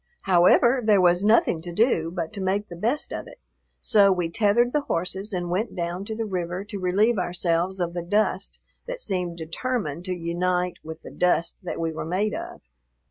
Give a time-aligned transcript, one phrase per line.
[0.23, 3.39] However, there was nothing to do but to make the best of it,
[3.81, 7.93] so we tethered the horses and went down to the river to relieve ourselves of
[7.93, 12.61] the dust that seemed determined to unite with the dust that we were made of.